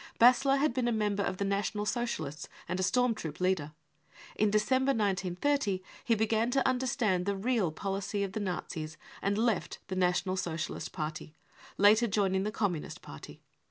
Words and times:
"Bassler 0.17 0.57
had 0.57 0.73
been 0.73 0.87
a 0.87 0.91
member 0.91 1.21
of 1.21 1.37
the 1.37 1.45
National 1.45 1.85
Socialists 1.85 2.49
and 2.67 2.79
a 2.79 2.81
storm 2.81 3.13
troop 3.13 3.39
leader; 3.39 3.73
in 4.35 4.49
December 4.49 4.93
1930 4.93 5.83
he 6.03 6.15
began 6.15 6.49
to 6.49 6.63
the 7.23 7.35
real 7.39 7.71
policy 7.71 8.23
of 8.23 8.31
the 8.31 8.39
Nazis 8.39 8.97
and 9.21 9.37
left 9.37 9.77
the 9.89 9.95
National 9.95 10.35
Socialist 10.35 10.91
Party, 10.91 11.35
later 11.77 12.07
joining 12.07 12.41
the 12.41 12.51
Communist 12.51 13.03
Party. 13.03 13.41